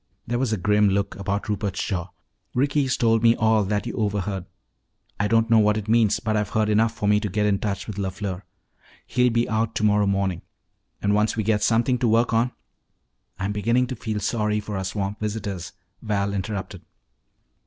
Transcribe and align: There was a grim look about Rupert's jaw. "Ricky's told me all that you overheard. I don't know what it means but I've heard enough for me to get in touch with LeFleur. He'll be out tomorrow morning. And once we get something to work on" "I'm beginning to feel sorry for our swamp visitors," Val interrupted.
There 0.25 0.39
was 0.39 0.51
a 0.51 0.57
grim 0.57 0.89
look 0.89 1.15
about 1.17 1.47
Rupert's 1.47 1.83
jaw. 1.85 2.07
"Ricky's 2.55 2.97
told 2.97 3.21
me 3.21 3.35
all 3.35 3.63
that 3.65 3.85
you 3.85 3.93
overheard. 3.93 4.45
I 5.19 5.27
don't 5.27 5.47
know 5.51 5.59
what 5.59 5.77
it 5.77 5.87
means 5.87 6.19
but 6.19 6.35
I've 6.35 6.49
heard 6.49 6.69
enough 6.69 6.93
for 6.95 7.07
me 7.07 7.19
to 7.19 7.29
get 7.29 7.45
in 7.45 7.59
touch 7.59 7.85
with 7.85 7.97
LeFleur. 7.99 8.41
He'll 9.05 9.29
be 9.29 9.47
out 9.47 9.75
tomorrow 9.75 10.07
morning. 10.07 10.41
And 11.03 11.13
once 11.13 11.37
we 11.37 11.43
get 11.43 11.61
something 11.61 11.99
to 11.99 12.07
work 12.07 12.33
on" 12.33 12.51
"I'm 13.39 13.51
beginning 13.51 13.85
to 13.85 13.95
feel 13.95 14.19
sorry 14.19 14.59
for 14.59 14.75
our 14.75 14.85
swamp 14.85 15.19
visitors," 15.19 15.73
Val 16.01 16.33
interrupted. 16.33 16.81